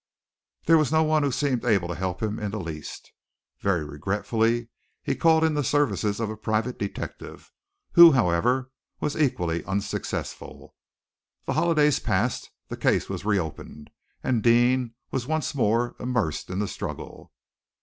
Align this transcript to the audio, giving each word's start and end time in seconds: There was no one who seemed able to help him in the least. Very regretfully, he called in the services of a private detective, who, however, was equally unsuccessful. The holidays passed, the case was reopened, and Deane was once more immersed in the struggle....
There 0.65 0.79
was 0.79 0.91
no 0.91 1.03
one 1.03 1.21
who 1.21 1.31
seemed 1.31 1.63
able 1.63 1.87
to 1.87 1.93
help 1.93 2.23
him 2.23 2.39
in 2.39 2.49
the 2.49 2.59
least. 2.59 3.11
Very 3.59 3.85
regretfully, 3.85 4.69
he 5.03 5.13
called 5.15 5.43
in 5.43 5.53
the 5.53 5.63
services 5.63 6.19
of 6.19 6.27
a 6.31 6.35
private 6.35 6.79
detective, 6.79 7.51
who, 7.91 8.13
however, 8.13 8.71
was 8.99 9.15
equally 9.15 9.63
unsuccessful. 9.65 10.73
The 11.45 11.53
holidays 11.53 11.99
passed, 11.99 12.49
the 12.67 12.77
case 12.77 13.09
was 13.09 13.25
reopened, 13.25 13.91
and 14.23 14.41
Deane 14.41 14.95
was 15.11 15.27
once 15.27 15.53
more 15.53 15.95
immersed 15.99 16.49
in 16.49 16.57
the 16.57 16.67
struggle.... 16.67 17.31